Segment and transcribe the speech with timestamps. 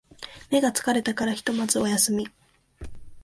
[0.49, 2.27] 目が疲れたからひとまずお休み